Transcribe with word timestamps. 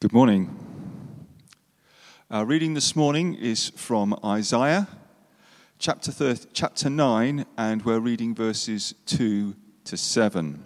Good 0.00 0.12
morning. 0.12 0.56
Our 2.30 2.44
reading 2.44 2.74
this 2.74 2.94
morning 2.94 3.34
is 3.34 3.70
from 3.70 4.16
Isaiah 4.24 4.86
chapter, 5.80 6.12
30, 6.12 6.50
chapter 6.52 6.88
9, 6.88 7.44
and 7.56 7.84
we're 7.84 7.98
reading 7.98 8.32
verses 8.32 8.94
2 9.06 9.56
to 9.82 9.96
7. 9.96 10.62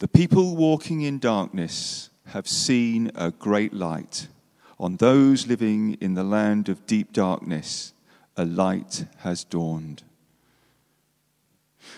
The 0.00 0.08
people 0.08 0.56
walking 0.56 1.02
in 1.02 1.20
darkness 1.20 2.10
have 2.30 2.48
seen 2.48 3.12
a 3.14 3.30
great 3.30 3.72
light. 3.72 4.26
On 4.80 4.96
those 4.96 5.46
living 5.46 5.94
in 6.00 6.14
the 6.14 6.24
land 6.24 6.68
of 6.68 6.88
deep 6.88 7.12
darkness, 7.12 7.92
a 8.36 8.44
light 8.44 9.04
has 9.18 9.44
dawned. 9.44 10.02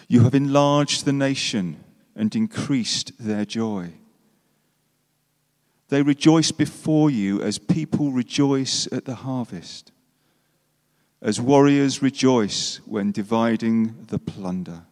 You 0.06 0.24
have 0.24 0.34
enlarged 0.34 1.06
the 1.06 1.14
nation 1.14 1.82
and 2.14 2.36
increased 2.36 3.12
their 3.18 3.46
joy. 3.46 3.92
They 5.88 6.02
rejoice 6.02 6.52
before 6.52 7.10
you 7.10 7.40
as 7.40 7.58
people 7.58 8.12
rejoice 8.12 8.86
at 8.92 9.06
the 9.06 9.14
harvest, 9.14 9.90
as 11.22 11.40
warriors 11.40 12.02
rejoice 12.02 12.76
when 12.84 13.10
dividing 13.10 14.06
the 14.08 14.18
plunder. 14.18 14.82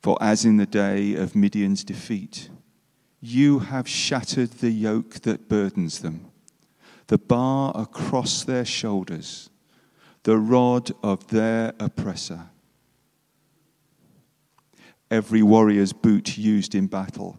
For 0.00 0.18
as 0.20 0.44
in 0.44 0.58
the 0.58 0.66
day 0.66 1.14
of 1.14 1.34
Midian's 1.34 1.82
defeat, 1.82 2.50
you 3.20 3.60
have 3.60 3.88
shattered 3.88 4.50
the 4.52 4.70
yoke 4.70 5.20
that 5.20 5.48
burdens 5.48 6.00
them, 6.00 6.26
the 7.06 7.18
bar 7.18 7.72
across 7.74 8.44
their 8.44 8.64
shoulders, 8.64 9.48
the 10.24 10.36
rod 10.36 10.90
of 11.02 11.28
their 11.28 11.72
oppressor. 11.80 12.50
Every 15.10 15.42
warrior's 15.42 15.92
boot 15.92 16.36
used 16.36 16.74
in 16.74 16.86
battle 16.86 17.38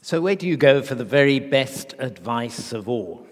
So, 0.00 0.20
where 0.20 0.36
do 0.36 0.46
you 0.46 0.56
go 0.56 0.80
for 0.80 0.94
the 0.94 1.04
very 1.04 1.40
best 1.40 1.94
advice 1.98 2.72
of 2.72 2.88
all? 2.88 3.26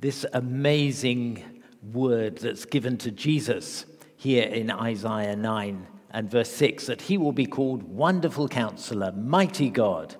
This 0.00 0.24
amazing 0.32 1.62
word 1.92 2.38
that's 2.38 2.64
given 2.64 2.96
to 2.98 3.10
Jesus 3.10 3.84
here 4.16 4.44
in 4.44 4.70
Isaiah 4.70 5.36
9 5.36 5.86
and 6.10 6.30
verse 6.30 6.50
6 6.52 6.86
that 6.86 7.02
he 7.02 7.18
will 7.18 7.32
be 7.32 7.44
called 7.44 7.82
Wonderful 7.82 8.48
Counselor, 8.48 9.12
Mighty 9.12 9.68
God, 9.68 10.16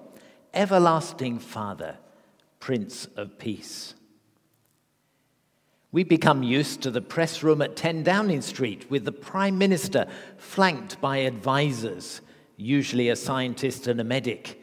Everlasting 0.53 1.39
Father, 1.39 1.97
Prince 2.61 3.07
of 3.17 3.39
Peace. 3.39 3.95
We 5.91 6.05
become 6.05 6.43
used 6.43 6.83
to 6.83 6.91
the 6.91 7.01
press 7.01 7.43
room 7.43 7.63
at 7.63 7.75
10 7.75 8.03
Downing 8.03 8.43
Street 8.43 8.91
with 8.91 9.07
the 9.07 9.13
Prime 9.13 9.57
Minister 9.57 10.07
flanked 10.37 11.01
by 11.01 11.19
advisors, 11.19 12.21
usually 12.59 13.09
a 13.09 13.17
scientist 13.17 13.87
and 13.87 13.99
a 13.99 14.05
medic 14.05 14.58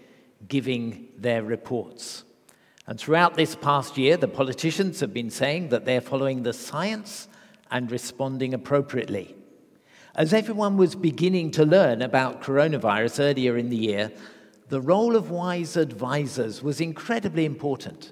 giving 0.47 1.07
their 1.17 1.43
reports. 1.43 2.23
And 2.87 2.99
throughout 2.99 3.35
this 3.35 3.55
past 3.55 3.97
year, 3.97 4.15
the 4.17 4.27
politicians 4.27 4.99
have 4.99 5.13
been 5.13 5.31
saying 5.31 5.69
that 5.69 5.85
they're 5.85 6.01
following 6.01 6.43
the 6.43 6.53
science 6.53 7.27
and 7.71 7.89
responding 7.91 8.53
appropriately. 8.53 9.35
As 10.15 10.33
everyone 10.33 10.77
was 10.77 10.95
beginning 10.95 11.51
to 11.51 11.65
learn 11.65 12.01
about 12.01 12.41
coronavirus 12.41 13.31
earlier 13.31 13.57
in 13.57 13.69
the 13.69 13.75
year, 13.75 14.11
the 14.69 14.81
role 14.81 15.15
of 15.15 15.29
wise 15.29 15.75
advisors 15.75 16.63
was 16.63 16.79
incredibly 16.79 17.45
important. 17.45 18.11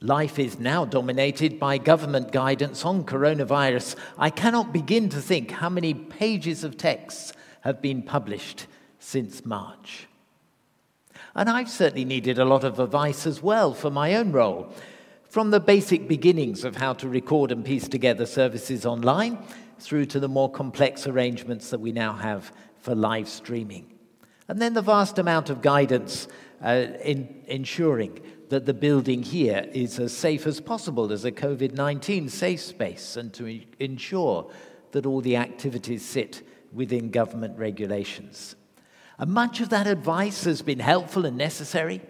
Life 0.00 0.38
is 0.38 0.60
now 0.60 0.84
dominated 0.84 1.58
by 1.58 1.78
government 1.78 2.30
guidance 2.30 2.84
on 2.84 3.04
coronavirus. 3.04 3.96
I 4.16 4.30
cannot 4.30 4.72
begin 4.72 5.08
to 5.08 5.20
think 5.20 5.50
how 5.50 5.68
many 5.68 5.92
pages 5.92 6.62
of 6.62 6.76
texts 6.76 7.32
have 7.62 7.82
been 7.82 8.02
published 8.02 8.66
since 9.00 9.44
March. 9.44 10.06
And 11.38 11.48
I've 11.48 11.70
certainly 11.70 12.04
needed 12.04 12.40
a 12.40 12.44
lot 12.44 12.64
of 12.64 12.80
advice 12.80 13.24
as 13.24 13.40
well 13.40 13.72
for 13.72 13.92
my 13.92 14.16
own 14.16 14.32
role. 14.32 14.74
From 15.28 15.52
the 15.52 15.60
basic 15.60 16.08
beginnings 16.08 16.64
of 16.64 16.74
how 16.74 16.94
to 16.94 17.08
record 17.08 17.52
and 17.52 17.64
piece 17.64 17.86
together 17.86 18.26
services 18.26 18.84
online 18.84 19.38
through 19.78 20.06
to 20.06 20.18
the 20.18 20.26
more 20.26 20.50
complex 20.50 21.06
arrangements 21.06 21.70
that 21.70 21.78
we 21.78 21.92
now 21.92 22.12
have 22.12 22.50
for 22.78 22.96
live 22.96 23.28
streaming. 23.28 23.86
And 24.48 24.60
then 24.60 24.74
the 24.74 24.82
vast 24.82 25.20
amount 25.20 25.48
of 25.48 25.62
guidance 25.62 26.26
uh, 26.60 26.86
in 27.04 27.44
ensuring 27.46 28.18
that 28.48 28.66
the 28.66 28.74
building 28.74 29.22
here 29.22 29.64
is 29.72 30.00
as 30.00 30.12
safe 30.12 30.44
as 30.44 30.60
possible 30.60 31.12
as 31.12 31.24
a 31.24 31.30
COVID 31.30 31.72
19 31.72 32.28
safe 32.30 32.60
space 32.60 33.16
and 33.16 33.32
to 33.34 33.60
ensure 33.78 34.50
that 34.90 35.06
all 35.06 35.20
the 35.20 35.36
activities 35.36 36.04
sit 36.04 36.42
within 36.72 37.12
government 37.12 37.56
regulations. 37.56 38.56
And 39.18 39.32
much 39.32 39.60
of 39.60 39.68
that 39.70 39.86
advice 39.86 40.44
has 40.44 40.62
been 40.62 40.78
helpful 40.78 41.26
and 41.26 41.36
necessary. 41.36 42.00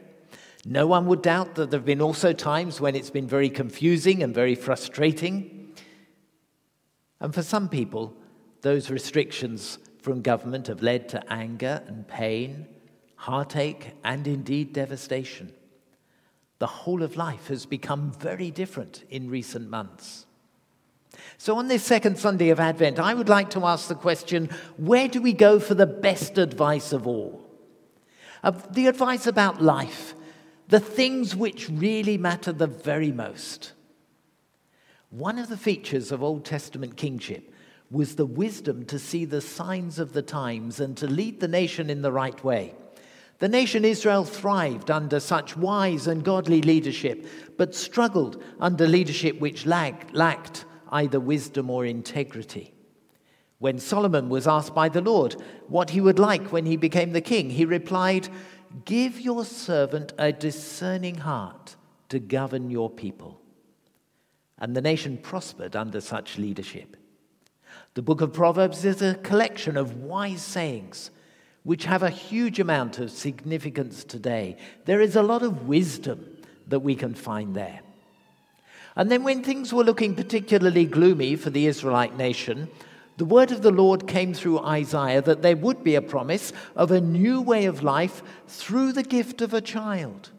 No 0.65 0.87
one 0.87 1.07
would 1.07 1.23
doubt 1.23 1.55
that 1.55 1.71
there 1.71 1.81
have 1.81 1.87
been 1.87 2.03
also 2.03 2.33
times 2.33 2.81
when 2.81 2.95
it's 2.95 3.11
been 3.11 3.27
very 3.27 3.49
confusing 3.49 4.23
and 4.23 4.35
very 4.35 4.55
frustrating. 4.55 5.73
And 7.21 7.35
for 7.35 7.43
some 7.43 7.69
people, 7.69 8.15
those 8.61 8.91
restrictions 8.91 9.79
from 10.03 10.21
government 10.21 10.67
have 10.67 10.83
led 10.83 11.09
to 11.11 11.33
anger 11.33 11.83
and 11.87 12.07
pain, 12.07 12.67
heartache, 13.17 13.93
and 14.05 14.27
indeed 14.27 14.73
devastation. 14.73 15.53
The 16.59 16.67
whole 16.67 17.03
of 17.03 17.17
life 17.17 17.49
has 17.49 17.67
become 17.67 18.13
very 18.13 18.51
different 18.51 19.05
in 19.11 19.31
recent 19.31 19.71
months. 19.71 20.27
So, 21.37 21.56
on 21.56 21.69
this 21.69 21.84
second 21.84 22.19
Sunday 22.19 22.51
of 22.51 22.61
Advent, 22.61 22.99
I 22.99 23.15
would 23.15 23.29
like 23.29 23.51
to 23.51 23.65
ask 23.65 23.89
the 23.89 23.95
question 23.95 24.51
where 24.77 25.09
do 25.09 25.21
we 25.21 25.33
go 25.33 25.61
for 25.61 25.75
the 25.75 25.87
best 25.87 26.39
advice 26.39 26.93
of 26.93 27.06
all? 27.06 27.45
Of 28.43 28.75
the 28.75 28.87
advice 28.87 29.27
about 29.27 29.62
life, 29.62 30.15
the 30.69 30.81
things 30.81 31.34
which 31.34 31.69
really 31.69 32.19
matter 32.19 32.53
the 32.53 32.67
very 32.67 33.12
most. 33.12 33.73
One 35.11 35.39
of 35.39 35.49
the 35.49 35.57
features 35.57 36.12
of 36.12 36.23
Old 36.23 36.45
Testament 36.45 36.97
kingship 36.97 37.55
was 37.91 38.17
the 38.17 38.27
wisdom 38.27 38.84
to 38.87 38.99
see 38.99 39.25
the 39.25 39.41
signs 39.41 39.98
of 39.98 40.13
the 40.13 40.22
times 40.22 40.81
and 40.81 40.97
to 40.98 41.07
lead 41.07 41.41
the 41.41 41.48
nation 41.48 41.89
in 41.89 42.03
the 42.03 42.13
right 42.13 42.42
way. 42.45 42.75
The 43.39 43.48
nation 43.48 43.84
Israel 43.84 44.25
thrived 44.25 44.91
under 44.91 45.21
such 45.21 45.57
wise 45.57 46.07
and 46.07 46.25
godly 46.25 46.60
leadership, 46.60 47.27
but 47.57 47.75
struggled 47.75 48.42
under 48.60 48.87
leadership 48.87 49.41
which 49.41 49.65
lacked, 49.65 50.13
lacked 50.13 50.65
either 50.91 51.21
wisdom 51.21 51.71
or 51.71 51.85
integrity. 51.85 52.73
When 53.59 53.79
Solomon 53.79 54.29
was 54.29 54.47
asked 54.47 54.75
by 54.75 54.89
the 54.89 55.01
Lord 55.01 55.37
what 55.67 55.91
he 55.91 56.01
would 56.01 56.19
like 56.19 56.53
when 56.53 56.67
he 56.67 56.77
became 56.77 57.13
the 57.13 57.21
king, 57.21 57.51
he 57.51 57.65
replied, 57.65 58.29
Give 58.85 59.21
your 59.21 59.45
servant 59.45 60.13
a 60.19 60.33
discerning 60.33 61.17
heart 61.17 61.77
to 62.09 62.19
govern 62.19 62.71
your 62.71 62.91
people. 62.91 63.41
And 64.59 64.75
the 64.75 64.81
nation 64.81 65.19
prospered 65.19 65.75
under 65.75 66.01
such 66.01 66.39
leadership. 66.39 66.97
The 67.95 68.03
book 68.03 68.21
of 68.21 68.33
Proverbs 68.33 68.85
is 68.85 69.03
a 69.03 69.15
collection 69.15 69.77
of 69.77 69.97
wise 69.97 70.43
sayings 70.43 71.11
which 71.65 71.85
have 71.85 72.03
a 72.03 72.11
huge 72.11 72.61
amount 72.61 72.99
of 72.99 73.11
significance 73.11 74.05
today. 74.05 74.57
There 74.85 75.01
is 75.01 75.17
a 75.17 75.23
lot 75.23 75.43
of 75.43 75.69
wisdom 75.69 76.39
that 76.69 76.81
we 76.81 76.95
can 76.95 77.15
find 77.15 77.55
there. 77.55 77.81
And 78.98 79.10
then, 79.10 79.22
when 79.22 79.42
things 79.42 79.72
were 79.72 79.84
looking 79.84 80.15
particularly 80.15 80.84
gloomy 80.84 81.36
for 81.36 81.48
the 81.48 81.66
Israelite 81.66 82.16
nation, 82.16 82.68
The 83.18 83.24
word 83.24 83.50
of 83.50 83.62
the 83.62 83.72
Lord 83.72 84.06
came 84.06 84.33
through 84.33 84.60
Isaiah 84.60 85.21
that 85.22 85.42
there 85.42 85.56
would 85.56 85.83
be 85.83 85.97
a 85.97 86.03
promise 86.03 86.53
of 86.77 86.92
a 86.92 87.00
new 87.00 87.41
way 87.41 87.65
of 87.65 87.83
life 87.83 88.22
through 88.47 88.92
the 88.92 89.03
gift 89.03 89.42
of 89.42 89.53
a 89.53 89.60
child. 89.60 90.30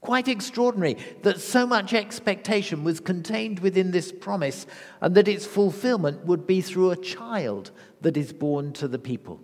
Quite 0.00 0.28
extraordinary 0.28 0.96
that 1.22 1.40
so 1.40 1.66
much 1.66 1.92
expectation 1.92 2.84
was 2.84 3.00
contained 3.00 3.58
within 3.58 3.90
this 3.90 4.12
promise 4.12 4.64
and 5.00 5.16
that 5.16 5.26
its 5.26 5.44
fulfillment 5.44 6.24
would 6.24 6.46
be 6.46 6.60
through 6.60 6.92
a 6.92 6.96
child 6.96 7.72
that 8.00 8.16
is 8.16 8.32
born 8.32 8.72
to 8.74 8.86
the 8.86 8.98
people. 8.98 9.40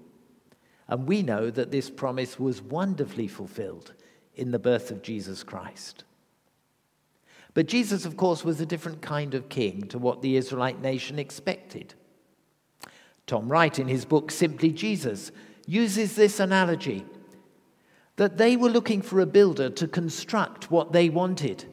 And 0.87 1.09
we 1.09 1.23
know 1.23 1.51
that 1.51 1.73
this 1.73 1.91
promise 1.91 2.39
was 2.39 2.63
wonderfully 2.63 3.27
fulfilled 3.27 3.95
in 4.37 4.53
the 4.53 4.61
birth 4.61 4.93
of 4.93 5.03
Jesus 5.03 5.43
Christ. 5.43 6.05
But 7.57 7.69
Jesus, 7.69 8.05
of 8.05 8.19
course, 8.19 8.45
was 8.45 8.61
a 8.61 8.67
different 8.67 9.01
kind 9.01 9.33
of 9.33 9.49
king 9.49 9.89
to 9.89 9.97
what 9.97 10.21
the 10.21 10.37
Israelite 10.37 10.83
nation 10.83 11.19
expected. 11.19 11.95
Tom 13.27 13.49
Wright, 13.49 13.79
in 13.79 13.89
his 13.89 14.05
book 14.05 14.31
Simply 14.31 14.71
Jesus, 14.71 15.33
uses 15.67 16.17
this 16.17 16.39
analogy 16.39 17.07
that 18.17 18.37
they 18.37 18.59
were 18.59 18.69
looking 18.69 19.01
for 19.01 19.21
a 19.21 19.27
builder 19.27 19.71
to 19.71 19.89
construct 19.89 20.71
what 20.71 20.93
they 20.93 21.09
wanted. 21.09 21.65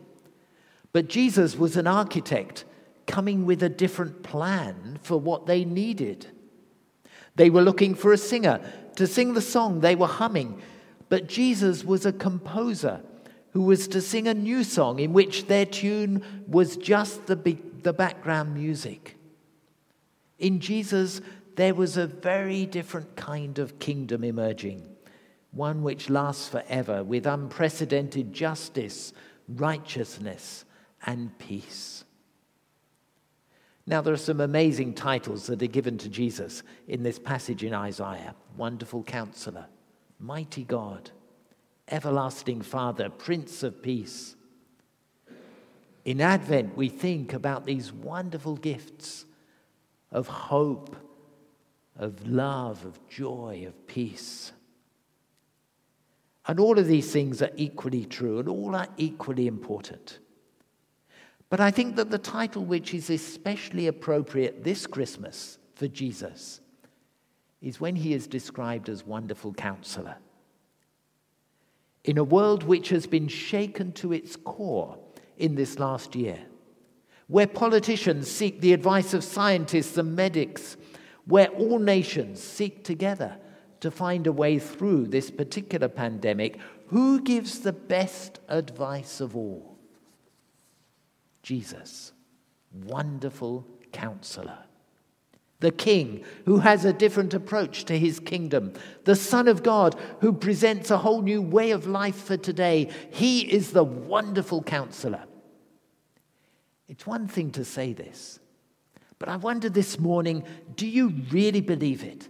But 0.93 1.09
Jesus 1.09 1.57
was 1.57 1.75
an 1.75 1.85
architect 1.85 2.63
coming 3.05 3.45
with 3.45 3.61
a 3.61 3.67
different 3.67 4.23
plan 4.23 4.99
for 5.03 5.19
what 5.19 5.47
they 5.47 5.65
needed. 5.65 6.27
They 7.35 7.49
were 7.49 7.61
looking 7.61 7.93
for 7.93 8.13
a 8.13 8.17
singer 8.17 8.61
to 8.95 9.05
sing 9.05 9.33
the 9.33 9.41
song 9.41 9.81
they 9.81 9.95
were 9.95 10.07
humming, 10.07 10.61
but 11.09 11.27
Jesus 11.27 11.83
was 11.83 12.05
a 12.05 12.13
composer 12.13 13.01
who 13.53 13.61
was 13.61 13.87
to 13.87 14.01
sing 14.01 14.27
a 14.27 14.33
new 14.33 14.63
song 14.63 14.99
in 14.99 15.13
which 15.13 15.47
their 15.47 15.65
tune 15.65 16.23
was 16.47 16.75
just 16.75 17.27
the, 17.27 17.35
the 17.83 17.93
background 17.93 18.53
music. 18.53 19.15
In 20.39 20.59
Jesus, 20.59 21.21
there 21.55 21.75
was 21.75 21.95
a 21.95 22.07
very 22.07 22.65
different 22.65 23.15
kind 23.15 23.59
of 23.59 23.77
kingdom 23.77 24.23
emerging, 24.23 24.83
one 25.51 25.83
which 25.83 26.09
lasts 26.09 26.49
forever 26.49 27.03
with 27.03 27.27
unprecedented 27.27 28.33
justice, 28.33 29.13
righteousness, 29.47 30.65
and 31.05 31.37
peace. 31.37 32.03
Now, 33.85 34.01
there 34.01 34.13
are 34.13 34.17
some 34.17 34.41
amazing 34.41 34.95
titles 34.95 35.45
that 35.47 35.61
are 35.61 35.67
given 35.67 35.99
to 35.99 36.09
Jesus 36.09 36.63
in 36.87 37.03
this 37.03 37.19
passage 37.19 37.63
in 37.63 37.73
Isaiah 37.73 38.33
Wonderful 38.57 39.03
Counselor, 39.03 39.67
Mighty 40.19 40.63
God, 40.63 41.11
Everlasting 41.89 42.61
Father, 42.61 43.09
Prince 43.09 43.63
of 43.63 43.81
Peace. 43.81 44.35
In 46.05 46.21
Advent, 46.21 46.75
we 46.75 46.89
think 46.89 47.33
about 47.33 47.65
these 47.65 47.91
wonderful 47.91 48.55
gifts 48.55 49.25
of 50.11 50.27
hope, 50.27 50.95
of 51.97 52.27
love, 52.27 52.85
of 52.85 53.07
joy, 53.07 53.63
of 53.67 53.87
peace. 53.87 54.51
And 56.45 56.59
all 56.59 56.77
of 56.77 56.87
these 56.87 57.11
things 57.11 57.41
are 57.41 57.51
equally 57.55 58.05
true 58.05 58.39
and 58.39 58.49
all 58.49 58.75
are 58.75 58.89
equally 58.97 59.47
important. 59.47 60.19
But 61.49 61.59
I 61.59 61.71
think 61.71 61.95
that 61.95 62.09
the 62.09 62.17
title 62.17 62.65
which 62.65 62.93
is 62.93 63.09
especially 63.09 63.87
appropriate 63.87 64.63
this 64.63 64.87
Christmas 64.87 65.57
for 65.75 65.87
Jesus 65.87 66.59
is 67.61 67.79
when 67.79 67.95
he 67.95 68.13
is 68.13 68.27
described 68.27 68.89
as 68.89 69.05
Wonderful 69.05 69.53
Counselor. 69.53 70.17
In 72.03 72.17
a 72.17 72.23
world 72.23 72.63
which 72.63 72.89
has 72.89 73.07
been 73.07 73.27
shaken 73.27 73.91
to 73.93 74.11
its 74.11 74.35
core 74.35 74.97
in 75.37 75.55
this 75.55 75.79
last 75.79 76.15
year, 76.15 76.39
where 77.27 77.47
politicians 77.47 78.29
seek 78.29 78.59
the 78.59 78.73
advice 78.73 79.13
of 79.13 79.23
scientists 79.23 79.97
and 79.97 80.15
medics, 80.15 80.75
where 81.25 81.47
all 81.47 81.79
nations 81.79 82.43
seek 82.43 82.83
together 82.83 83.37
to 83.79 83.89
find 83.89 84.27
a 84.27 84.31
way 84.31 84.59
through 84.59 85.07
this 85.07 85.31
particular 85.31 85.87
pandemic, 85.87 86.59
who 86.87 87.21
gives 87.21 87.59
the 87.59 87.73
best 87.73 88.39
advice 88.49 89.21
of 89.21 89.35
all? 89.35 89.77
Jesus, 91.41 92.11
wonderful 92.71 93.65
counselor. 93.91 94.59
The 95.63 95.71
king 95.71 96.25
who 96.43 96.57
has 96.57 96.83
a 96.83 96.91
different 96.91 97.33
approach 97.33 97.85
to 97.85 97.97
his 97.97 98.19
kingdom. 98.19 98.73
The 99.05 99.15
Son 99.15 99.47
of 99.47 99.63
God 99.63 99.95
who 100.19 100.33
presents 100.33 100.91
a 100.91 100.97
whole 100.97 101.21
new 101.21 101.41
way 101.41 101.71
of 101.71 101.87
life 101.87 102.17
for 102.17 102.35
today. 102.35 102.89
He 103.11 103.49
is 103.49 103.71
the 103.71 103.85
wonderful 103.85 104.61
counselor. 104.61 105.23
It's 106.89 107.07
one 107.07 107.29
thing 107.29 107.51
to 107.51 107.63
say 107.63 107.93
this, 107.93 108.41
but 109.19 109.29
I 109.29 109.37
wonder 109.37 109.69
this 109.69 109.97
morning 109.97 110.43
do 110.75 110.85
you 110.85 111.13
really 111.31 111.61
believe 111.61 112.03
it? 112.03 112.27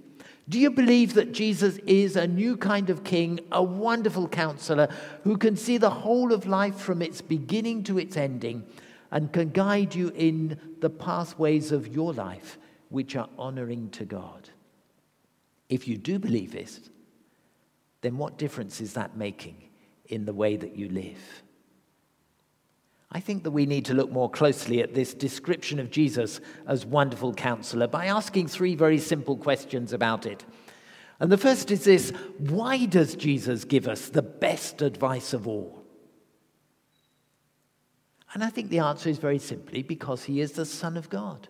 Do 0.47 0.59
you 0.59 0.69
believe 0.69 1.15
that 1.15 1.31
Jesus 1.31 1.79
is 1.87 2.15
a 2.15 2.27
new 2.27 2.55
kind 2.55 2.91
of 2.91 3.03
king, 3.03 3.39
a 3.51 3.63
wonderful 3.63 4.27
counselor 4.27 4.89
who 5.23 5.37
can 5.37 5.57
see 5.57 5.79
the 5.79 5.89
whole 5.89 6.33
of 6.33 6.45
life 6.45 6.75
from 6.75 7.01
its 7.01 7.19
beginning 7.19 7.81
to 7.85 7.97
its 7.97 8.15
ending 8.15 8.63
and 9.09 9.33
can 9.33 9.49
guide 9.49 9.95
you 9.95 10.09
in 10.09 10.59
the 10.81 10.91
pathways 10.91 11.71
of 11.71 11.87
your 11.87 12.13
life 12.13 12.59
which 12.93 13.15
are 13.15 13.27
honoring 13.39 13.89
to 13.89 14.05
God. 14.05 14.49
If 15.67 15.87
you 15.87 15.97
do 15.97 16.19
believe 16.19 16.51
this, 16.51 16.79
then 18.01 18.19
what 18.19 18.37
difference 18.37 18.79
is 18.81 18.93
that 18.93 19.17
making 19.17 19.55
in 20.05 20.25
the 20.25 20.33
way 20.33 20.57
that 20.57 20.75
you 20.75 20.89
live? 20.89 21.41
I 23.11 23.19
think 23.19 23.41
that 23.43 23.51
we 23.51 23.65
need 23.65 23.85
to 23.85 23.95
look 23.95 24.11
more 24.11 24.29
closely 24.29 24.83
at 24.83 24.93
this 24.93 25.15
description 25.15 25.79
of 25.79 25.89
Jesus 25.89 26.39
as 26.67 26.85
wonderful 26.85 27.33
counselor 27.33 27.87
by 27.87 28.05
asking 28.05 28.47
three 28.47 28.75
very 28.75 28.99
simple 28.99 29.37
questions 29.37 29.91
about 29.91 30.27
it. 30.27 30.45
And 31.19 31.31
the 31.31 31.37
first 31.37 31.71
is 31.71 31.85
this 31.85 32.11
why 32.37 32.85
does 32.85 33.15
Jesus 33.15 33.65
give 33.65 33.87
us 33.87 34.09
the 34.09 34.21
best 34.21 34.83
advice 34.83 35.33
of 35.33 35.47
all? 35.47 35.83
And 38.35 38.43
I 38.43 38.51
think 38.51 38.69
the 38.69 38.79
answer 38.79 39.09
is 39.09 39.17
very 39.17 39.39
simply 39.39 39.81
because 39.81 40.25
he 40.25 40.41
is 40.41 40.51
the 40.51 40.65
Son 40.65 40.95
of 40.95 41.09
God, 41.09 41.47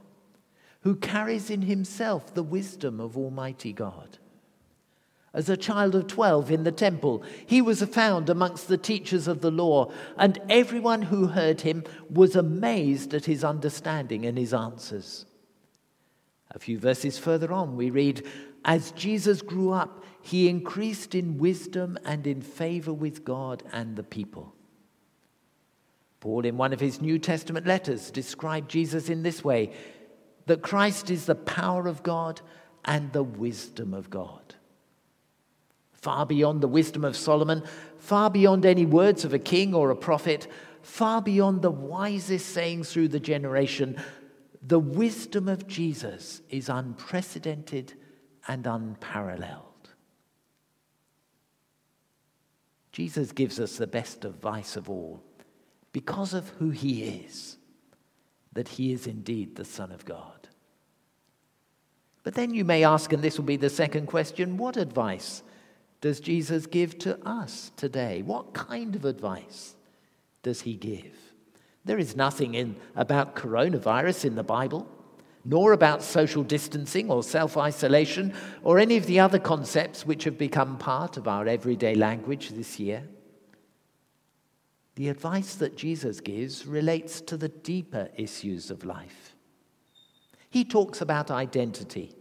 who 0.83 0.95
carries 0.95 1.49
in 1.49 1.63
himself 1.63 2.33
the 2.33 2.43
wisdom 2.43 2.99
of 2.99 3.17
Almighty 3.17 3.73
God. 3.73 4.17
As 5.33 5.49
a 5.49 5.57
child 5.57 5.95
of 5.95 6.07
12 6.07 6.51
in 6.51 6.63
the 6.63 6.71
temple, 6.71 7.23
he 7.45 7.61
was 7.61 7.81
found 7.83 8.29
amongst 8.29 8.67
the 8.67 8.77
teachers 8.77 9.27
of 9.27 9.41
the 9.41 9.49
law, 9.49 9.91
and 10.17 10.39
everyone 10.47 11.03
who 11.03 11.27
heard 11.27 11.61
him 11.61 11.83
was 12.09 12.35
amazed 12.35 13.13
at 13.13 13.25
his 13.25 13.43
understanding 13.43 14.25
and 14.25 14.37
his 14.37 14.53
answers. 14.53 15.25
A 16.51 16.59
few 16.59 16.77
verses 16.77 17.17
further 17.17 17.51
on, 17.51 17.75
we 17.75 17.89
read, 17.89 18.23
As 18.63 18.91
Jesus 18.91 19.41
grew 19.41 19.71
up, 19.71 20.03
he 20.21 20.47
increased 20.47 21.15
in 21.15 21.39
wisdom 21.39 21.97
and 22.05 22.27
in 22.27 22.41
favor 22.41 22.93
with 22.93 23.25
God 23.25 23.63
and 23.71 23.95
the 23.95 24.03
people. 24.03 24.53
Paul, 26.19 26.45
in 26.45 26.57
one 26.57 26.73
of 26.73 26.79
his 26.79 27.01
New 27.01 27.19
Testament 27.19 27.65
letters, 27.65 28.11
described 28.11 28.69
Jesus 28.69 29.09
in 29.09 29.23
this 29.23 29.43
way 29.43 29.73
that 30.45 30.61
Christ 30.61 31.09
is 31.09 31.25
the 31.25 31.35
power 31.35 31.87
of 31.87 32.03
God 32.03 32.41
and 32.85 33.11
the 33.13 33.23
wisdom 33.23 33.93
of 33.93 34.09
God. 34.09 34.55
Far 35.93 36.25
beyond 36.25 36.61
the 36.61 36.67
wisdom 36.67 37.05
of 37.05 37.15
Solomon, 37.15 37.63
far 37.97 38.29
beyond 38.29 38.65
any 38.65 38.85
words 38.85 39.23
of 39.23 39.33
a 39.33 39.39
king 39.39 39.73
or 39.73 39.89
a 39.89 39.95
prophet, 39.95 40.47
far 40.81 41.21
beyond 41.21 41.61
the 41.61 41.71
wisest 41.71 42.49
sayings 42.49 42.91
through 42.91 43.07
the 43.07 43.19
generation, 43.19 43.95
the 44.61 44.79
wisdom 44.79 45.47
of 45.47 45.67
Jesus 45.67 46.41
is 46.49 46.67
unprecedented 46.69 47.93
and 48.47 48.67
unparalleled. 48.67 49.73
Jesus 52.91 53.31
gives 53.31 53.59
us 53.59 53.77
the 53.77 53.87
best 53.87 54.23
advice 54.23 54.75
of 54.75 54.89
all 54.89 55.23
because 55.93 56.33
of 56.33 56.49
who 56.59 56.69
he 56.69 57.03
is, 57.03 57.57
that 58.53 58.67
he 58.67 58.91
is 58.91 59.07
indeed 59.07 59.55
the 59.55 59.65
Son 59.65 59.91
of 59.91 60.05
God. 60.05 60.47
But 62.23 62.35
then 62.35 62.53
you 62.53 62.63
may 62.63 62.83
ask, 62.83 63.11
and 63.11 63.21
this 63.21 63.37
will 63.37 63.45
be 63.45 63.57
the 63.57 63.69
second 63.69 64.07
question 64.07 64.57
what 64.57 64.77
advice 64.77 65.43
does 66.01 66.19
Jesus 66.19 66.65
give 66.65 66.97
to 66.99 67.17
us 67.27 67.71
today? 67.77 68.21
What 68.21 68.53
kind 68.53 68.95
of 68.95 69.05
advice 69.05 69.75
does 70.41 70.61
he 70.61 70.73
give? 70.73 71.17
There 71.85 71.97
is 71.97 72.15
nothing 72.15 72.55
in, 72.55 72.75
about 72.95 73.35
coronavirus 73.35 74.25
in 74.25 74.35
the 74.35 74.43
Bible, 74.43 74.87
nor 75.45 75.73
about 75.73 76.01
social 76.01 76.43
distancing 76.43 77.11
or 77.11 77.23
self 77.23 77.57
isolation 77.57 78.33
or 78.63 78.79
any 78.79 78.95
of 78.95 79.05
the 79.05 79.19
other 79.19 79.39
concepts 79.39 80.05
which 80.05 80.23
have 80.23 80.37
become 80.37 80.77
part 80.77 81.17
of 81.17 81.27
our 81.27 81.45
everyday 81.45 81.95
language 81.95 82.49
this 82.51 82.79
year. 82.79 83.03
The 84.95 85.09
advice 85.09 85.55
that 85.55 85.75
Jesus 85.75 86.19
gives 86.19 86.65
relates 86.65 87.19
to 87.21 87.37
the 87.37 87.49
deeper 87.49 88.09
issues 88.15 88.69
of 88.69 88.85
life. 88.85 89.35
He 90.49 90.63
talks 90.63 91.01
about 91.01 91.31
identity. 91.31 92.15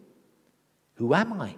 Who 0.94 1.14
am 1.14 1.34
I? 1.34 1.56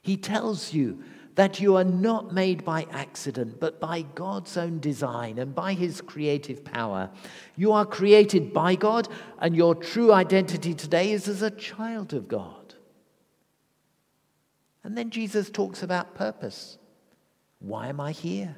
He 0.00 0.16
tells 0.16 0.72
you 0.72 1.02
that 1.34 1.60
you 1.60 1.76
are 1.76 1.84
not 1.84 2.32
made 2.32 2.64
by 2.64 2.86
accident, 2.90 3.58
but 3.58 3.80
by 3.80 4.02
God's 4.02 4.56
own 4.56 4.78
design 4.78 5.38
and 5.38 5.54
by 5.54 5.72
His 5.74 6.00
creative 6.00 6.64
power. 6.64 7.10
You 7.56 7.72
are 7.72 7.86
created 7.86 8.52
by 8.52 8.74
God, 8.74 9.08
and 9.38 9.56
your 9.56 9.74
true 9.74 10.12
identity 10.12 10.74
today 10.74 11.12
is 11.12 11.28
as 11.28 11.42
a 11.42 11.50
child 11.50 12.12
of 12.12 12.28
God. 12.28 12.74
And 14.84 14.96
then 14.96 15.10
Jesus 15.10 15.50
talks 15.50 15.82
about 15.82 16.14
purpose. 16.14 16.78
Why 17.58 17.88
am 17.88 18.00
I 18.00 18.12
here? 18.12 18.56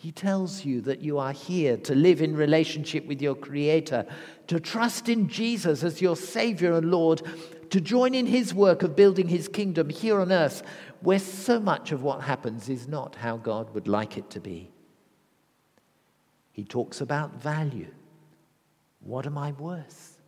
He 0.00 0.12
tells 0.12 0.64
you 0.64 0.80
that 0.82 1.00
you 1.02 1.18
are 1.18 1.32
here 1.32 1.76
to 1.78 1.92
live 1.92 2.22
in 2.22 2.36
relationship 2.36 3.04
with 3.06 3.20
your 3.20 3.34
Creator, 3.34 4.06
to 4.46 4.60
trust 4.60 5.08
in 5.08 5.28
Jesus 5.28 5.82
as 5.82 6.00
your 6.00 6.14
Savior 6.14 6.74
and 6.74 6.88
Lord, 6.88 7.20
to 7.70 7.80
join 7.80 8.14
in 8.14 8.26
His 8.26 8.54
work 8.54 8.84
of 8.84 8.94
building 8.94 9.26
His 9.26 9.48
kingdom 9.48 9.90
here 9.90 10.20
on 10.20 10.30
earth, 10.30 10.62
where 11.00 11.18
so 11.18 11.58
much 11.58 11.90
of 11.90 12.04
what 12.04 12.22
happens 12.22 12.68
is 12.68 12.86
not 12.86 13.16
how 13.16 13.38
God 13.38 13.74
would 13.74 13.88
like 13.88 14.16
it 14.16 14.30
to 14.30 14.40
be. 14.40 14.70
He 16.52 16.62
talks 16.62 17.00
about 17.00 17.42
value. 17.42 17.92
What 19.00 19.26
am 19.26 19.36
I 19.36 19.50
worth? 19.50 20.20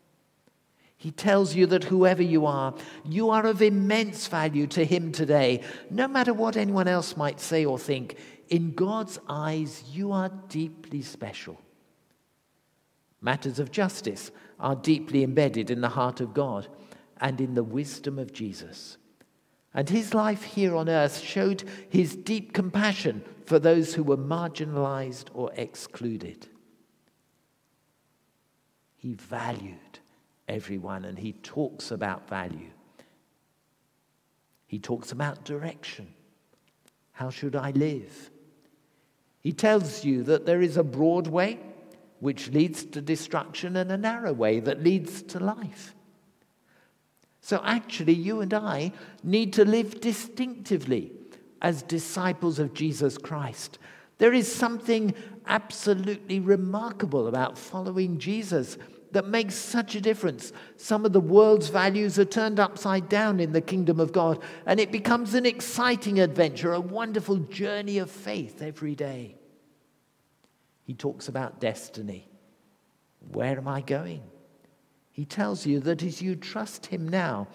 He 0.97 1.13
tells 1.13 1.55
you 1.55 1.67
that 1.67 1.85
whoever 1.85 2.25
you 2.25 2.45
are, 2.45 2.75
you 3.05 3.31
are 3.31 3.47
of 3.47 3.63
immense 3.63 4.27
value 4.27 4.67
to 4.67 4.85
Him 4.85 5.13
today. 5.13 5.63
No 5.91 6.09
matter 6.09 6.35
what 6.35 6.57
anyone 6.57 6.89
else 6.89 7.17
might 7.17 7.39
say 7.39 7.65
or 7.65 7.79
think, 7.79 8.17
in 8.51 8.73
God's 8.73 9.19
eyes, 9.29 9.85
you 9.91 10.11
are 10.13 10.31
deeply 10.49 11.03
special. 11.03 11.61
Matters 13.21 13.61
of 13.61 13.71
justice 13.71 14.33
are 14.59 14.75
deeply 14.75 15.23
embedded 15.23 15.71
in 15.71 15.81
the 15.81 15.91
heart 15.91 16.21
of 16.21 16.35
God 16.35 16.67
and 17.21 17.41
in 17.41 17.55
the 17.55 17.63
wisdom 17.63 18.19
of 18.19 18.33
Jesus. 18.33 18.99
And 19.73 19.89
his 19.89 20.15
life 20.15 20.43
here 20.43 20.75
on 20.75 20.89
earth 20.89 21.21
showed 21.21 21.63
his 21.89 22.17
deep 22.17 22.53
compassion 22.53 23.23
for 23.47 23.61
those 23.61 23.95
who 23.95 24.03
were 24.03 24.17
marginalized 24.17 25.27
or 25.33 25.53
excluded. 25.55 26.49
He 28.97 29.15
valued 29.15 30.01
everyone, 30.49 31.05
and 31.05 31.19
he 31.19 31.35
talks 31.35 31.93
about 31.93 32.29
value. 32.29 32.71
He 34.67 34.81
talks 34.81 35.13
about 35.13 35.45
direction. 35.45 36.15
How 37.13 37.31
should 37.31 37.55
I 37.55 37.71
live? 37.71 38.31
He 39.41 39.53
tells 39.53 40.05
you 40.05 40.23
that 40.25 40.47
there 40.47 40.61
is 40.61 40.77
a 40.77 40.85
broad 40.85 41.27
way 41.27 41.59
which 42.21 42.51
leads 42.51 42.85
to 42.85 43.01
destruction 43.01 43.77
and 43.77 43.91
a 43.91 43.97
narrow 43.97 44.33
way 44.33 44.61
that 44.61 44.83
leads 44.83 45.23
to 45.23 45.41
life. 45.41 45.95
So, 47.41 47.61
actually, 47.65 48.13
you 48.13 48.43
and 48.43 48.53
I 48.53 48.93
need 49.23 49.55
to 49.55 49.65
live 49.65 50.01
distinctively 50.01 51.13
as 51.63 51.83
disciples 51.83 52.59
of 52.59 52.75
Jesus 52.75 53.17
Christ. 53.17 53.79
There 54.19 54.35
is 54.35 54.55
something 54.55 55.15
absolutely 55.47 56.41
remarkable 56.41 57.27
about 57.27 57.57
following 57.59 58.19
Jesus 58.19 58.77
that 59.13 59.27
makes 59.27 59.55
such 59.55 59.95
a 59.95 60.01
difference. 60.01 60.53
Some 60.77 61.05
of 61.05 61.13
the 61.13 61.21
world's 61.21 61.69
values 61.69 62.19
are 62.19 62.25
turned 62.25 62.61
upside 62.61 63.09
down 63.09 63.41
in 63.41 63.53
the 63.53 63.61
kingdom 63.61 64.01
of 64.01 64.13
God, 64.13 64.43
and 64.67 64.79
it 64.79 64.93
becomes 64.93 65.35
an 65.35 65.47
exciting 65.47 66.21
adventure, 66.21 66.73
a 66.73 66.81
wonderful 66.81 67.37
journey 67.37 67.99
of 67.99 68.11
faith 68.11 68.63
every 68.63 68.95
day. 68.95 69.37
He 70.85 70.95
talks 70.95 71.29
about 71.29 71.61
destiny. 71.61 72.29
Where 73.33 73.57
am 73.57 73.69
I 73.69 73.81
going? 73.81 74.23
He 75.11 75.25
tells 75.25 75.67
you 75.67 75.81
that 75.81 76.03
as 76.03 76.23
you 76.23 76.37
trust 76.37 76.87
Him 76.87 77.09
now, 77.09 77.49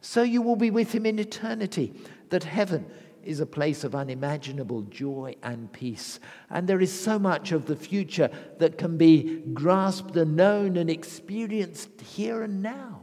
so 0.00 0.22
you 0.22 0.42
will 0.42 0.56
be 0.56 0.70
with 0.70 0.92
Him 0.92 1.06
in 1.06 1.18
eternity, 1.18 1.94
that 2.30 2.44
heaven 2.44 2.86
is 3.26 3.40
a 3.40 3.46
place 3.46 3.84
of 3.84 3.94
unimaginable 3.94 4.82
joy 4.82 5.34
and 5.42 5.72
peace. 5.72 6.20
And 6.50 6.68
there 6.68 6.80
is 6.80 6.92
so 6.92 7.18
much 7.18 7.52
of 7.52 7.66
the 7.66 7.76
future 7.76 8.30
that 8.58 8.78
can 8.78 8.96
be 8.96 9.42
grasped 9.52 10.16
and 10.16 10.36
known 10.36 10.76
and 10.76 10.90
experienced 10.90 12.00
here 12.00 12.42
and 12.42 12.62
now 12.62 13.02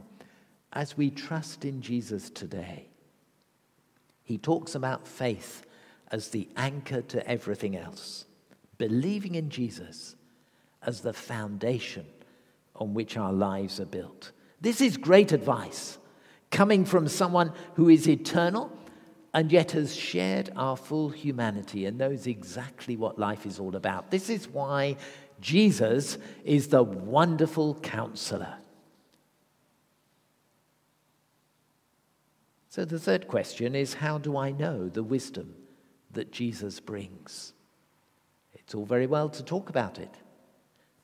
as 0.72 0.96
we 0.96 1.10
trust 1.10 1.64
in 1.64 1.80
Jesus 1.82 2.30
today. 2.30 2.88
He 4.22 4.38
talks 4.38 4.74
about 4.74 5.06
faith 5.06 5.66
as 6.10 6.28
the 6.28 6.48
anchor 6.56 7.02
to 7.02 7.26
everything 7.28 7.76
else, 7.76 8.24
believing 8.78 9.34
in 9.34 9.50
Jesus 9.50 10.16
as 10.82 11.00
the 11.00 11.12
foundation 11.12 12.06
on 12.76 12.94
which 12.94 13.16
our 13.16 13.32
lives 13.32 13.80
are 13.80 13.86
built. 13.86 14.32
This 14.60 14.80
is 14.80 14.96
great 14.96 15.32
advice 15.32 15.98
coming 16.50 16.84
from 16.84 17.08
someone 17.08 17.52
who 17.74 17.88
is 17.88 18.08
eternal 18.08 18.70
and 19.34 19.50
yet 19.50 19.72
has 19.72 19.96
shared 19.96 20.50
our 20.56 20.76
full 20.76 21.08
humanity 21.08 21.86
and 21.86 21.96
knows 21.96 22.26
exactly 22.26 22.96
what 22.96 23.18
life 23.18 23.46
is 23.46 23.58
all 23.58 23.74
about. 23.76 24.10
This 24.10 24.28
is 24.28 24.48
why 24.48 24.96
Jesus 25.40 26.18
is 26.44 26.68
the 26.68 26.82
wonderful 26.82 27.74
counselor. 27.76 28.54
So, 32.68 32.84
the 32.84 32.98
third 32.98 33.28
question 33.28 33.74
is 33.74 33.94
how 33.94 34.18
do 34.18 34.36
I 34.36 34.50
know 34.50 34.88
the 34.88 35.02
wisdom 35.02 35.54
that 36.12 36.32
Jesus 36.32 36.80
brings? 36.80 37.52
It's 38.54 38.74
all 38.74 38.86
very 38.86 39.06
well 39.06 39.28
to 39.30 39.42
talk 39.42 39.68
about 39.68 39.98
it, 39.98 40.14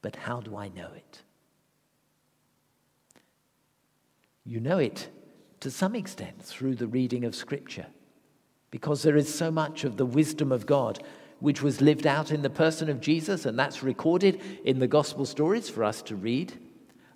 but 0.00 0.16
how 0.16 0.40
do 0.40 0.56
I 0.56 0.68
know 0.68 0.88
it? 0.94 1.22
You 4.44 4.60
know 4.60 4.78
it 4.78 5.10
to 5.60 5.70
some 5.70 5.94
extent 5.94 6.42
through 6.42 6.76
the 6.76 6.86
reading 6.86 7.24
of 7.24 7.34
Scripture 7.34 7.86
because 8.70 9.02
there 9.02 9.16
is 9.16 9.32
so 9.32 9.50
much 9.50 9.84
of 9.84 9.96
the 9.96 10.06
wisdom 10.06 10.52
of 10.52 10.66
God 10.66 11.02
which 11.40 11.62
was 11.62 11.80
lived 11.80 12.06
out 12.06 12.32
in 12.32 12.42
the 12.42 12.50
person 12.50 12.88
of 12.88 13.00
Jesus, 13.00 13.46
and 13.46 13.58
that's 13.58 13.82
recorded 13.82 14.40
in 14.64 14.78
the 14.78 14.88
gospel 14.88 15.24
stories 15.24 15.68
for 15.68 15.84
us 15.84 16.02
to 16.02 16.16
read. 16.16 16.52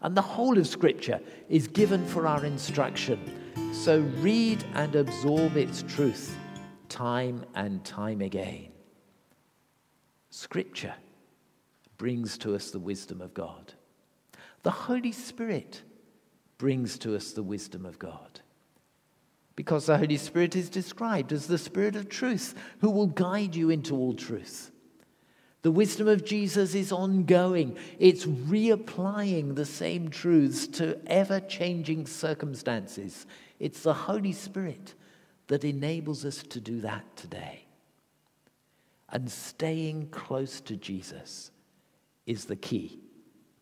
And 0.00 0.16
the 0.16 0.23
whole 0.23 0.59
of 0.59 0.66
Scripture 0.66 1.21
is 1.49 1.66
given 1.66 2.06
for 2.06 2.26
our 2.26 2.44
instruction. 2.44 3.21
So 3.73 4.00
read 4.21 4.64
and 4.75 4.94
absorb 4.94 5.56
its 5.56 5.82
truth 5.82 6.37
time 6.88 7.44
and 7.54 7.85
time 7.85 8.21
again. 8.21 8.68
Scripture 10.30 10.94
brings 11.99 12.37
to 12.38 12.54
us 12.54 12.71
the 12.71 12.78
wisdom 12.78 13.21
of 13.21 13.35
God. 13.35 13.73
The 14.62 14.71
Holy 14.71 15.12
Spirit 15.12 15.82
brings 16.59 16.99
to 16.99 17.16
us 17.16 17.32
the 17.32 17.42
wisdom 17.42 17.85
of 17.87 17.99
God 17.99 18.40
because 19.62 19.87
the 19.87 19.97
Holy 19.97 20.16
Spirit 20.16 20.57
is 20.57 20.69
described 20.69 21.33
as 21.33 21.47
the 21.47 21.57
Spirit 21.57 21.95
of 21.95 22.09
truth 22.09 22.52
who 22.81 22.90
will 22.90 23.07
guide 23.07 23.54
you 23.54 23.71
into 23.71 23.95
all 23.95 24.12
truth. 24.12 24.73
The 25.62 25.71
wisdom 25.71 26.09
of 26.09 26.25
Jesus 26.25 26.75
is 26.75 26.90
ongoing. 26.90 27.78
It's 28.00 28.26
reapplying 28.26 29.54
the 29.54 29.64
same 29.64 30.09
truths 30.09 30.66
to 30.78 30.99
ever 31.07 31.38
changing 31.38 32.09
circumstances. 32.09 33.25
It's 33.61 33.85
the 33.85 33.95
Holy 33.95 34.33
Spirit 34.33 34.95
that 35.47 35.62
enables 35.62 36.25
us 36.25 36.42
to 36.42 36.61
do 36.61 36.81
that 36.81 37.14
today. 37.14 37.66
And 39.11 39.31
staying 39.31 40.09
close 40.09 40.61
to 40.62 40.75
Jesus 40.75 41.52
is 42.26 42.47
the 42.47 42.57
key 42.57 42.99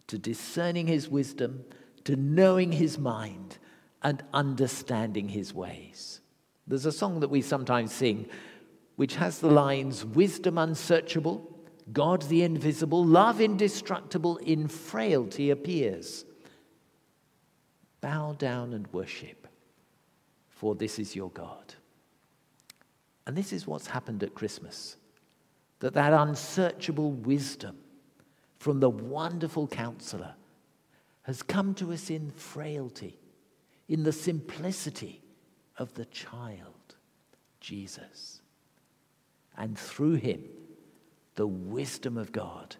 to 0.07 0.17
discerning 0.17 0.87
his 0.87 1.11
wisdom, 1.11 1.63
to 2.05 2.17
knowing 2.17 2.73
his 2.73 2.97
mind, 2.97 3.59
and 4.03 4.23
understanding 4.33 5.29
his 5.29 5.53
ways. 5.53 6.21
There's 6.67 6.87
a 6.87 6.93
song 6.93 7.21
that 7.21 7.31
we 7.31 7.43
sometimes 7.43 7.93
sing 7.93 8.29
which 8.97 9.17
has 9.17 9.39
the 9.39 9.51
lines 9.51 10.05
Wisdom 10.05 10.59
unsearchable, 10.59 11.59
God 11.91 12.21
the 12.23 12.43
invisible, 12.43 13.03
love 13.03 13.41
indestructible, 13.41 14.37
in 14.37 14.69
frailty 14.69 15.49
appears. 15.49 16.27
Bow 18.03 18.35
down 18.35 18.75
and 18.75 18.87
worship, 18.93 19.49
for 20.51 20.75
this 20.75 20.99
is 20.99 21.17
your 21.17 21.31
God. 21.31 21.75
And 23.27 23.37
this 23.37 23.53
is 23.55 23.67
what's 23.67 23.87
happened 23.87 24.23
at 24.23 24.35
Christmas 24.35 24.97
that 25.79 25.95
that 25.95 26.13
unsearchable 26.13 27.13
wisdom 27.13 27.79
from 28.59 28.81
the 28.81 28.91
wonderful 28.91 29.67
counselor 29.67 30.35
has 31.23 31.43
come 31.43 31.73
to 31.75 31.93
us 31.93 32.11
in 32.11 32.31
frailty 32.31 33.20
in 33.91 34.05
the 34.05 34.13
simplicity 34.13 35.21
of 35.77 35.93
the 35.95 36.05
child, 36.07 36.95
Jesus. 37.61 38.41
And 39.59 39.77
through 39.77 40.15
him, 40.15 40.45
the 41.35 41.49
wisdom 41.49 42.17
of 42.17 42.31
God 42.31 42.77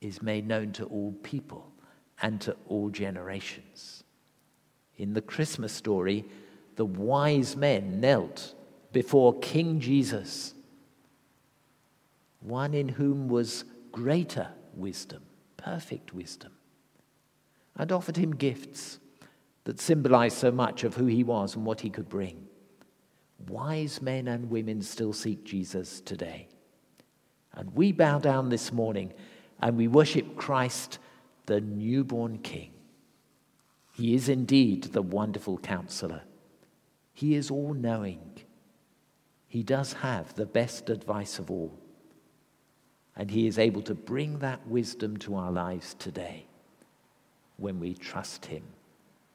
is 0.00 0.20
made 0.20 0.46
known 0.46 0.72
to 0.72 0.84
all 0.86 1.12
people 1.22 1.70
and 2.20 2.40
to 2.40 2.56
all 2.66 2.90
generations. 2.90 4.02
In 4.96 5.14
the 5.14 5.22
Christmas 5.22 5.72
story, 5.72 6.24
the 6.74 6.84
wise 6.84 7.54
men 7.54 8.00
knelt 8.00 8.52
before 8.92 9.38
King 9.38 9.78
Jesus, 9.78 10.54
one 12.40 12.74
in 12.74 12.88
whom 12.88 13.28
was 13.28 13.64
greater 13.92 14.48
wisdom, 14.74 15.22
perfect 15.56 16.12
wisdom, 16.12 16.50
and 17.76 17.92
offered 17.92 18.16
him 18.16 18.34
gifts 18.34 18.98
that 19.66 19.80
symbolized 19.80 20.38
so 20.38 20.52
much 20.52 20.84
of 20.84 20.94
who 20.94 21.06
he 21.06 21.24
was 21.24 21.56
and 21.56 21.66
what 21.66 21.80
he 21.80 21.90
could 21.90 22.08
bring. 22.08 22.46
wise 23.48 24.00
men 24.00 24.28
and 24.28 24.48
women 24.48 24.80
still 24.80 25.12
seek 25.12 25.44
Jesus 25.44 26.00
today. 26.00 26.46
And 27.52 27.74
we 27.74 27.90
bow 27.90 28.20
down 28.20 28.48
this 28.48 28.72
morning 28.72 29.12
and 29.60 29.76
we 29.76 29.88
worship 29.88 30.36
Christ, 30.36 31.00
the 31.46 31.60
newborn 31.60 32.38
King. 32.38 32.70
He 33.92 34.14
is 34.14 34.28
indeed 34.28 34.84
the 34.84 35.02
wonderful 35.02 35.58
counselor. 35.58 36.22
He 37.12 37.34
is 37.34 37.50
all 37.50 37.74
knowing. 37.74 38.20
He 39.48 39.64
does 39.64 39.94
have 39.94 40.32
the 40.34 40.46
best 40.46 40.90
advice 40.90 41.40
of 41.40 41.50
all. 41.50 41.76
And 43.16 43.32
He 43.32 43.48
is 43.48 43.58
able 43.58 43.82
to 43.82 43.94
bring 43.94 44.38
that 44.38 44.64
wisdom 44.68 45.16
to 45.18 45.34
our 45.34 45.50
lives 45.50 45.94
today 45.94 46.46
when 47.56 47.80
we 47.80 47.94
trust 47.94 48.46
Him 48.46 48.62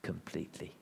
completely. 0.04 0.81